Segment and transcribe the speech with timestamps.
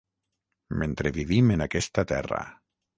[0.83, 2.45] Mentre vivim en aquesta terra.